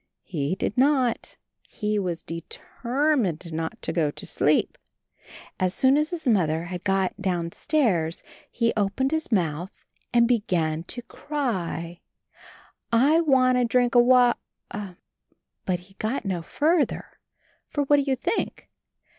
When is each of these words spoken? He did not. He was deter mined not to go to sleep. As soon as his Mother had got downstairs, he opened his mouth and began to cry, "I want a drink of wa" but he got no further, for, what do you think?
He 0.23 0.55
did 0.55 0.79
not. 0.79 1.37
He 1.61 1.99
was 1.99 2.23
deter 2.23 3.15
mined 3.15 3.53
not 3.53 3.79
to 3.83 3.93
go 3.93 4.09
to 4.09 4.25
sleep. 4.25 4.79
As 5.59 5.75
soon 5.75 5.95
as 5.95 6.09
his 6.09 6.27
Mother 6.27 6.63
had 6.63 6.83
got 6.83 7.21
downstairs, 7.21 8.23
he 8.49 8.73
opened 8.75 9.11
his 9.11 9.31
mouth 9.31 9.85
and 10.11 10.27
began 10.27 10.81
to 10.85 11.03
cry, 11.03 12.01
"I 12.91 13.19
want 13.21 13.59
a 13.59 13.63
drink 13.63 13.93
of 13.93 14.05
wa" 14.05 14.33
but 15.67 15.79
he 15.81 15.93
got 15.99 16.25
no 16.25 16.41
further, 16.41 17.19
for, 17.69 17.83
what 17.83 17.97
do 17.97 18.01
you 18.01 18.15
think? 18.15 18.71